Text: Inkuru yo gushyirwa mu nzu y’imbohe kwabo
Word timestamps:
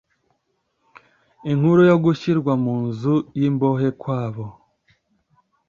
Inkuru 1.51 1.81
yo 1.89 1.97
gushyirwa 2.03 2.53
mu 2.63 2.75
nzu 2.85 3.15
y’imbohe 3.39 3.87
kwabo 4.01 4.45